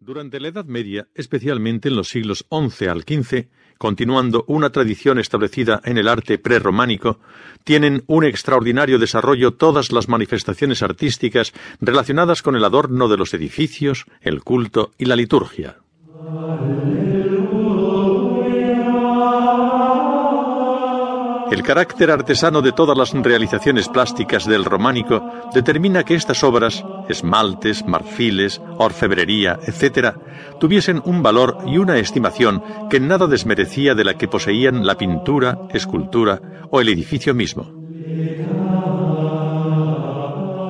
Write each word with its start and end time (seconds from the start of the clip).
Durante 0.00 0.38
la 0.38 0.48
Edad 0.48 0.64
Media, 0.64 1.08
especialmente 1.16 1.88
en 1.88 1.96
los 1.96 2.06
siglos 2.06 2.46
XI 2.50 2.86
al 2.86 3.02
XV, 3.02 3.48
continuando 3.78 4.44
una 4.46 4.70
tradición 4.70 5.18
establecida 5.18 5.80
en 5.84 5.98
el 5.98 6.06
arte 6.06 6.38
prerrománico, 6.38 7.18
tienen 7.64 8.04
un 8.06 8.24
extraordinario 8.24 9.00
desarrollo 9.00 9.54
todas 9.54 9.90
las 9.90 10.08
manifestaciones 10.08 10.84
artísticas 10.84 11.52
relacionadas 11.80 12.42
con 12.42 12.54
el 12.54 12.64
adorno 12.64 13.08
de 13.08 13.16
los 13.16 13.34
edificios, 13.34 14.06
el 14.20 14.44
culto 14.44 14.92
y 14.98 15.06
la 15.06 15.16
liturgia. 15.16 15.78
Carácter 21.68 22.10
artesano 22.10 22.62
de 22.62 22.72
todas 22.72 22.96
las 22.96 23.12
realizaciones 23.12 23.90
plásticas 23.90 24.46
del 24.46 24.64
románico 24.64 25.22
determina 25.52 26.02
que 26.02 26.14
estas 26.14 26.42
obras, 26.42 26.82
esmaltes, 27.10 27.86
marfiles, 27.86 28.62
orfebrería, 28.78 29.58
etc., 29.66 30.16
tuviesen 30.58 31.02
un 31.04 31.22
valor 31.22 31.58
y 31.66 31.76
una 31.76 31.98
estimación 31.98 32.62
que 32.88 33.00
nada 33.00 33.26
desmerecía 33.26 33.94
de 33.94 34.04
la 34.04 34.14
que 34.14 34.28
poseían 34.28 34.86
la 34.86 34.96
pintura, 34.96 35.58
escultura 35.74 36.40
o 36.70 36.80
el 36.80 36.88
edificio 36.88 37.34
mismo. 37.34 37.70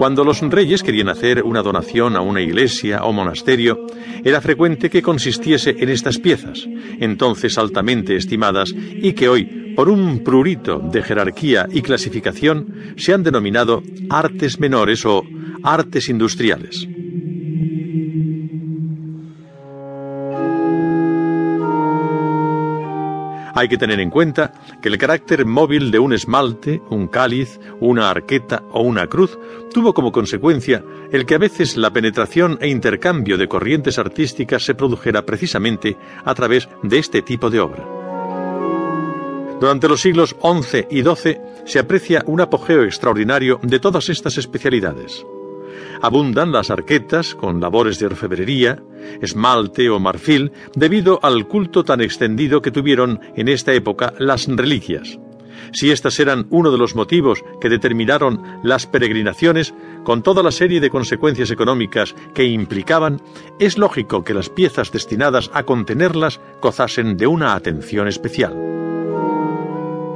Cuando 0.00 0.24
los 0.24 0.40
reyes 0.40 0.82
querían 0.82 1.10
hacer 1.10 1.44
una 1.44 1.62
donación 1.62 2.16
a 2.16 2.20
una 2.20 2.40
iglesia 2.40 3.04
o 3.04 3.12
monasterio, 3.12 3.86
era 4.24 4.40
frecuente 4.40 4.90
que 4.90 5.02
consistiese 5.02 5.76
en 5.78 5.88
estas 5.88 6.18
piezas, 6.18 6.66
entonces 6.98 7.58
altamente 7.58 8.16
estimadas 8.16 8.74
y 8.74 9.12
que 9.12 9.28
hoy, 9.28 9.69
por 9.80 9.88
un 9.88 10.22
prurito 10.22 10.78
de 10.78 11.02
jerarquía 11.02 11.66
y 11.72 11.80
clasificación, 11.80 12.92
se 12.98 13.14
han 13.14 13.22
denominado 13.22 13.82
artes 14.10 14.60
menores 14.60 15.06
o 15.06 15.22
artes 15.62 16.10
industriales. 16.10 16.86
Hay 23.54 23.68
que 23.68 23.78
tener 23.78 24.00
en 24.00 24.10
cuenta 24.10 24.52
que 24.82 24.90
el 24.90 24.98
carácter 24.98 25.46
móvil 25.46 25.90
de 25.90 25.98
un 25.98 26.12
esmalte, 26.12 26.82
un 26.90 27.08
cáliz, 27.08 27.58
una 27.80 28.10
arqueta 28.10 28.62
o 28.72 28.82
una 28.82 29.06
cruz 29.06 29.38
tuvo 29.72 29.94
como 29.94 30.12
consecuencia 30.12 30.84
el 31.10 31.24
que 31.24 31.36
a 31.36 31.38
veces 31.38 31.78
la 31.78 31.90
penetración 31.90 32.58
e 32.60 32.68
intercambio 32.68 33.38
de 33.38 33.48
corrientes 33.48 33.98
artísticas 33.98 34.62
se 34.62 34.74
produjera 34.74 35.24
precisamente 35.24 35.96
a 36.22 36.34
través 36.34 36.68
de 36.82 36.98
este 36.98 37.22
tipo 37.22 37.48
de 37.48 37.60
obra. 37.60 37.89
Durante 39.60 39.88
los 39.88 40.00
siglos 40.00 40.34
XI 40.40 40.86
y 40.90 41.02
XII 41.02 41.38
se 41.66 41.78
aprecia 41.78 42.24
un 42.26 42.40
apogeo 42.40 42.82
extraordinario 42.82 43.60
de 43.62 43.78
todas 43.78 44.08
estas 44.08 44.38
especialidades. 44.38 45.24
Abundan 46.00 46.50
las 46.50 46.70
arquetas 46.70 47.34
con 47.34 47.60
labores 47.60 47.98
de 47.98 48.06
orfebrería, 48.06 48.82
esmalte 49.20 49.90
o 49.90 50.00
marfil, 50.00 50.50
debido 50.74 51.20
al 51.22 51.46
culto 51.46 51.84
tan 51.84 52.00
extendido 52.00 52.62
que 52.62 52.70
tuvieron 52.70 53.20
en 53.36 53.48
esta 53.48 53.74
época 53.74 54.14
las 54.18 54.46
reliquias. 54.46 55.18
Si 55.72 55.90
estas 55.90 56.18
eran 56.18 56.46
uno 56.48 56.70
de 56.70 56.78
los 56.78 56.94
motivos 56.94 57.44
que 57.60 57.68
determinaron 57.68 58.42
las 58.64 58.86
peregrinaciones, 58.86 59.74
con 60.04 60.22
toda 60.22 60.42
la 60.42 60.52
serie 60.52 60.80
de 60.80 60.88
consecuencias 60.88 61.50
económicas 61.50 62.14
que 62.34 62.44
implicaban, 62.44 63.20
es 63.58 63.76
lógico 63.76 64.24
que 64.24 64.32
las 64.32 64.48
piezas 64.48 64.90
destinadas 64.90 65.50
a 65.52 65.64
contenerlas 65.64 66.40
gozasen 66.62 67.18
de 67.18 67.26
una 67.26 67.54
atención 67.54 68.08
especial. 68.08 68.89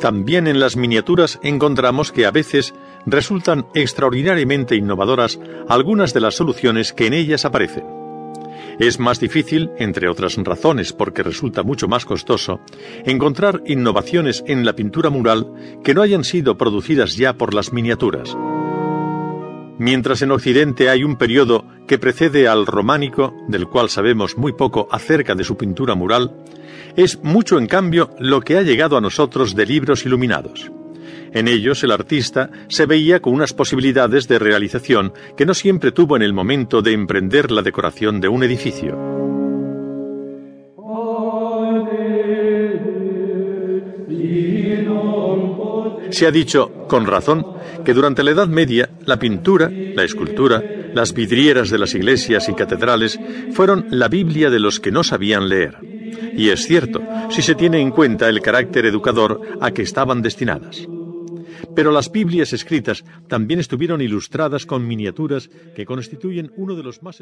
También 0.00 0.46
en 0.46 0.60
las 0.60 0.76
miniaturas 0.76 1.40
encontramos 1.42 2.12
que 2.12 2.24
a 2.24 2.30
veces 2.30 2.72
resultan 3.04 3.66
extraordinariamente 3.74 4.76
innovadoras 4.76 5.40
algunas 5.68 6.14
de 6.14 6.20
las 6.20 6.36
soluciones 6.36 6.92
que 6.92 7.06
en 7.06 7.14
ellas 7.14 7.44
aparecen. 7.44 7.84
Es 8.78 9.00
más 9.00 9.18
difícil, 9.18 9.70
entre 9.76 10.08
otras 10.08 10.36
razones 10.36 10.92
porque 10.92 11.24
resulta 11.24 11.64
mucho 11.64 11.88
más 11.88 12.04
costoso, 12.04 12.60
encontrar 13.04 13.62
innovaciones 13.66 14.44
en 14.46 14.64
la 14.64 14.74
pintura 14.74 15.10
mural 15.10 15.52
que 15.82 15.94
no 15.94 16.02
hayan 16.02 16.22
sido 16.22 16.56
producidas 16.56 17.16
ya 17.16 17.36
por 17.36 17.54
las 17.54 17.72
miniaturas. 17.72 18.36
Mientras 19.78 20.22
en 20.22 20.30
Occidente 20.30 20.90
hay 20.90 21.02
un 21.02 21.16
periodo 21.16 21.64
que 21.88 21.98
precede 21.98 22.46
al 22.46 22.66
románico, 22.66 23.34
del 23.48 23.66
cual 23.66 23.88
sabemos 23.88 24.36
muy 24.36 24.52
poco 24.52 24.86
acerca 24.92 25.34
de 25.34 25.42
su 25.42 25.56
pintura 25.56 25.96
mural, 25.96 26.30
es 26.94 27.18
mucho 27.24 27.58
en 27.58 27.66
cambio 27.66 28.10
lo 28.20 28.40
que 28.42 28.56
ha 28.56 28.62
llegado 28.62 28.96
a 28.96 29.00
nosotros 29.00 29.56
de 29.56 29.66
libros 29.66 30.04
iluminados. 30.06 30.70
En 31.32 31.48
ellos 31.48 31.82
el 31.82 31.90
artista 31.90 32.50
se 32.68 32.86
veía 32.86 33.20
con 33.20 33.32
unas 33.32 33.52
posibilidades 33.52 34.28
de 34.28 34.38
realización 34.38 35.12
que 35.36 35.46
no 35.46 35.54
siempre 35.54 35.90
tuvo 35.90 36.16
en 36.16 36.22
el 36.22 36.32
momento 36.32 36.82
de 36.82 36.92
emprender 36.92 37.50
la 37.50 37.62
decoración 37.62 38.20
de 38.20 38.28
un 38.28 38.42
edificio. 38.44 38.96
Se 46.10 46.26
ha 46.26 46.30
dicho, 46.30 46.72
con 46.88 47.06
razón, 47.06 47.46
que 47.84 47.94
durante 47.94 48.22
la 48.22 48.30
Edad 48.30 48.48
Media 48.48 48.90
la 49.04 49.18
pintura, 49.18 49.70
la 49.70 50.04
escultura, 50.04 50.62
las 50.94 51.12
vidrieras 51.12 51.70
de 51.70 51.78
las 51.78 51.94
iglesias 51.94 52.48
y 52.48 52.54
catedrales 52.54 53.18
fueron 53.52 53.86
la 53.90 54.08
Biblia 54.08 54.50
de 54.50 54.60
los 54.60 54.80
que 54.80 54.90
no 54.90 55.04
sabían 55.04 55.48
leer. 55.48 55.76
Y 56.34 56.50
es 56.50 56.66
cierto, 56.66 57.02
si 57.30 57.42
se 57.42 57.54
tiene 57.54 57.80
en 57.80 57.90
cuenta 57.90 58.28
el 58.28 58.40
carácter 58.40 58.86
educador 58.86 59.40
a 59.60 59.70
que 59.70 59.82
estaban 59.82 60.22
destinadas. 60.22 60.86
Pero 61.74 61.90
las 61.90 62.10
Biblias 62.10 62.52
escritas 62.52 63.04
también 63.28 63.60
estuvieron 63.60 64.00
ilustradas 64.00 64.66
con 64.66 64.86
miniaturas 64.86 65.48
que 65.74 65.86
constituyen 65.86 66.52
uno 66.56 66.74
de 66.74 66.82
los 66.82 67.02
más 67.02 67.20